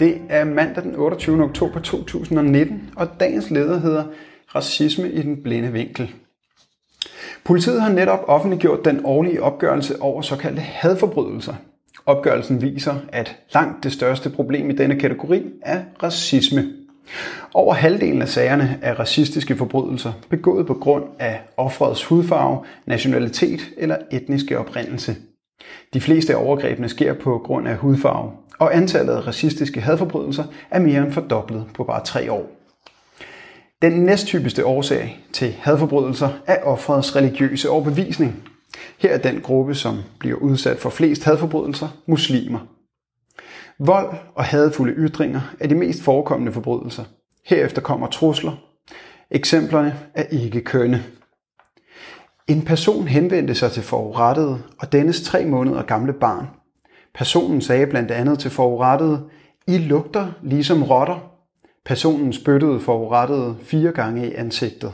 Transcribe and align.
Det 0.00 0.20
er 0.28 0.44
mandag 0.44 0.82
den 0.82 0.96
28. 0.96 1.44
oktober 1.44 1.80
2019, 1.80 2.90
og 2.96 3.08
dagens 3.20 3.50
leder 3.50 3.80
hedder 3.80 4.04
Racisme 4.54 5.10
i 5.10 5.22
den 5.22 5.42
blinde 5.42 5.72
vinkel. 5.72 6.14
Politiet 7.44 7.82
har 7.82 7.92
netop 7.92 8.24
offentliggjort 8.26 8.84
den 8.84 9.00
årlige 9.04 9.42
opgørelse 9.42 10.02
over 10.02 10.22
såkaldte 10.22 10.60
hadforbrydelser. 10.60 11.54
Opgørelsen 12.06 12.62
viser, 12.62 12.94
at 13.08 13.36
langt 13.54 13.84
det 13.84 13.92
største 13.92 14.30
problem 14.30 14.70
i 14.70 14.76
denne 14.76 15.00
kategori 15.00 15.42
er 15.62 15.80
racisme. 16.02 16.72
Over 17.54 17.74
halvdelen 17.74 18.22
af 18.22 18.28
sagerne 18.28 18.78
er 18.82 18.94
racistiske 18.94 19.56
forbrydelser, 19.56 20.12
begået 20.28 20.66
på 20.66 20.74
grund 20.74 21.04
af 21.18 21.40
offrets 21.56 22.04
hudfarve, 22.04 22.64
nationalitet 22.86 23.60
eller 23.76 23.96
etniske 24.10 24.58
oprindelse. 24.58 25.16
De 25.94 26.00
fleste 26.00 26.34
af 26.34 26.44
overgrebene 26.44 26.88
sker 26.88 27.14
på 27.14 27.38
grund 27.44 27.68
af 27.68 27.76
hudfarve, 27.76 28.32
og 28.58 28.76
antallet 28.76 29.12
af 29.12 29.26
racistiske 29.26 29.80
hadforbrydelser 29.80 30.44
er 30.70 30.80
mere 30.80 31.02
end 31.02 31.12
fordoblet 31.12 31.66
på 31.74 31.84
bare 31.84 32.04
tre 32.04 32.32
år. 32.32 32.50
Den 33.82 33.92
næsttypiske 33.92 34.66
årsag 34.66 35.20
til 35.32 35.54
hadforbrydelser 35.58 36.28
er 36.46 36.62
offerets 36.62 37.16
religiøse 37.16 37.70
overbevisning. 37.70 38.48
Her 38.98 39.10
er 39.10 39.18
den 39.18 39.40
gruppe, 39.40 39.74
som 39.74 39.98
bliver 40.18 40.36
udsat 40.36 40.78
for 40.78 40.90
flest 40.90 41.24
hadforbrydelser, 41.24 41.88
muslimer. 42.06 42.58
Vold 43.78 44.14
og 44.34 44.44
hadfulde 44.44 44.92
ytringer 44.92 45.54
er 45.60 45.68
de 45.68 45.74
mest 45.74 46.02
forekommende 46.02 46.52
forbrydelser. 46.52 47.04
Herefter 47.46 47.82
kommer 47.82 48.06
trusler. 48.06 48.52
Eksemplerne 49.30 49.94
er 50.14 50.22
ikke 50.22 50.60
kønne. 50.60 51.04
En 52.50 52.62
person 52.62 53.08
henvendte 53.08 53.54
sig 53.54 53.72
til 53.72 53.82
forurettede 53.82 54.62
og 54.78 54.92
dennes 54.92 55.22
tre 55.22 55.44
måneder 55.44 55.82
gamle 55.82 56.12
barn. 56.12 56.46
Personen 57.14 57.60
sagde 57.60 57.86
blandt 57.86 58.10
andet 58.10 58.38
til 58.38 58.50
forurettede, 58.50 59.22
I 59.66 59.78
lugter 59.78 60.32
ligesom 60.42 60.82
rotter. 60.82 61.32
Personen 61.84 62.32
spyttede 62.32 62.80
forurettede 62.80 63.56
fire 63.62 63.92
gange 63.92 64.30
i 64.30 64.34
ansigtet. 64.34 64.92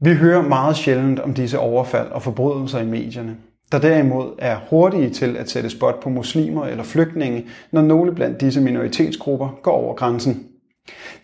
Vi 0.00 0.14
hører 0.14 0.42
meget 0.42 0.76
sjældent 0.76 1.20
om 1.20 1.34
disse 1.34 1.58
overfald 1.58 2.08
og 2.08 2.22
forbrydelser 2.22 2.78
i 2.78 2.86
medierne, 2.86 3.36
der 3.72 3.78
derimod 3.78 4.34
er 4.38 4.58
hurtige 4.70 5.10
til 5.10 5.36
at 5.36 5.50
sætte 5.50 5.70
spot 5.70 6.00
på 6.02 6.08
muslimer 6.08 6.64
eller 6.64 6.84
flygtninge, 6.84 7.46
når 7.72 7.82
nogle 7.82 8.14
blandt 8.14 8.40
disse 8.40 8.60
minoritetsgrupper 8.60 9.58
går 9.62 9.72
over 9.72 9.94
grænsen. 9.94 10.46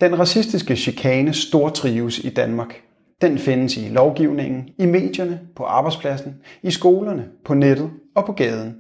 Den 0.01 0.19
racistiske 0.19 0.77
chikane 0.77 1.33
stortrives 1.33 2.19
i 2.19 2.29
Danmark. 2.29 2.81
Den 3.23 3.39
findes 3.39 3.77
i 3.77 3.89
lovgivningen, 3.89 4.69
i 4.79 4.87
medierne, 4.87 5.41
på 5.57 5.65
arbejdspladsen, 5.65 6.35
i 6.63 6.71
skolerne, 6.71 7.29
på 7.45 7.55
nettet 7.55 7.91
og 8.15 8.27
på 8.27 8.33
gaden. 8.33 8.77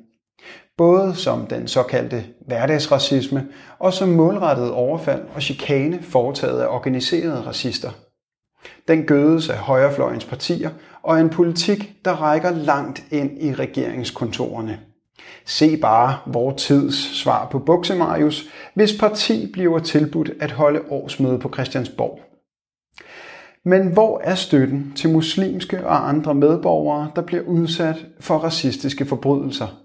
Både 0.77 1.15
som 1.15 1.47
den 1.47 1.69
såkaldte 1.69 2.25
hverdagsracisme 2.47 3.47
og 3.79 3.93
som 3.93 4.09
målrettet 4.09 4.71
overfald 4.71 5.23
og 5.35 5.43
chikane 5.43 6.03
foretaget 6.03 6.61
af 6.61 6.67
organiserede 6.67 7.47
racister. 7.47 7.91
Den 8.89 9.05
gødes 9.05 9.49
af 9.49 9.57
højrefløjens 9.57 10.25
partier 10.25 10.71
og 11.03 11.21
en 11.21 11.31
politik, 11.31 12.05
der 12.05 12.13
rækker 12.13 12.51
langt 12.51 13.05
ind 13.11 13.43
i 13.43 13.55
regeringskontorerne. 13.55 14.81
Se 15.47 15.77
bare 15.77 16.19
vor 16.27 16.53
tids 16.53 17.19
svar 17.23 17.49
på 17.51 17.59
Buksemarius, 17.59 18.45
hvis 18.75 18.99
parti 19.01 19.51
bliver 19.53 19.79
tilbudt 19.79 20.31
at 20.41 20.51
holde 20.51 20.81
årsmøde 20.91 21.39
på 21.39 21.51
Christiansborg. 21.53 22.34
Men 23.65 23.87
hvor 23.87 24.21
er 24.25 24.35
støtten 24.35 24.93
til 24.97 25.11
muslimske 25.11 25.87
og 25.87 26.09
andre 26.09 26.35
medborgere, 26.35 27.11
der 27.17 27.23
bliver 27.23 27.43
udsat 27.43 28.07
for 28.21 28.39
racistiske 28.39 29.07
forbrydelser? 29.07 29.81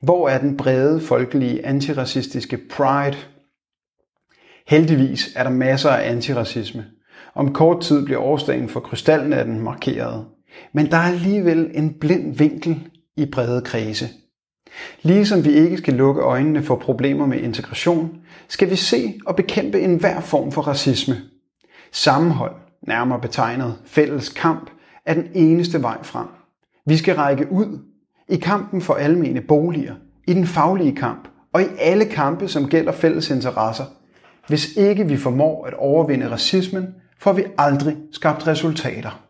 Hvor 0.00 0.28
er 0.28 0.38
den 0.38 0.56
brede 0.56 1.00
folkelige 1.00 1.66
antiracistiske 1.66 2.58
pride? 2.70 3.16
Heldigvis 4.66 5.32
er 5.36 5.42
der 5.42 5.50
masser 5.50 5.90
af 5.90 6.10
antiracisme. 6.10 6.84
Om 7.34 7.52
kort 7.52 7.80
tid 7.80 8.04
bliver 8.04 8.20
årsdagen 8.20 8.68
for 8.68 8.80
krystalnatten 8.80 9.60
markeret. 9.60 10.24
Men 10.72 10.90
der 10.90 10.96
er 10.96 11.12
alligevel 11.12 11.70
en 11.74 11.94
blind 11.94 12.36
vinkel 12.36 12.88
i 13.16 13.26
brede 13.26 13.62
kredse. 13.62 14.08
Ligesom 15.02 15.44
vi 15.44 15.50
ikke 15.50 15.76
skal 15.76 15.94
lukke 15.94 16.20
øjnene 16.22 16.62
for 16.62 16.76
problemer 16.76 17.26
med 17.26 17.38
integration, 17.38 18.18
skal 18.48 18.70
vi 18.70 18.76
se 18.76 19.18
og 19.26 19.36
bekæmpe 19.36 19.80
enhver 19.80 20.20
form 20.20 20.52
for 20.52 20.62
racisme. 20.62 21.16
Sammenhold, 21.92 22.54
nærmere 22.86 23.20
betegnet 23.20 23.74
fælles 23.84 24.28
kamp, 24.28 24.70
er 25.06 25.14
den 25.14 25.28
eneste 25.34 25.82
vej 25.82 26.02
frem. 26.02 26.26
Vi 26.86 26.96
skal 26.96 27.14
række 27.14 27.52
ud 27.52 27.78
i 28.28 28.36
kampen 28.36 28.80
for 28.80 28.94
almene 28.94 29.40
boliger, 29.40 29.94
i 30.26 30.34
den 30.34 30.46
faglige 30.46 30.96
kamp 30.96 31.28
og 31.52 31.62
i 31.62 31.66
alle 31.78 32.04
kampe, 32.04 32.48
som 32.48 32.68
gælder 32.68 32.92
fælles 32.92 33.30
interesser. 33.30 33.84
Hvis 34.48 34.76
ikke 34.76 35.08
vi 35.08 35.16
formår 35.16 35.66
at 35.66 35.74
overvinde 35.74 36.30
racismen, 36.30 36.86
får 37.18 37.32
vi 37.32 37.44
aldrig 37.58 37.96
skabt 38.12 38.46
resultater. 38.46 39.29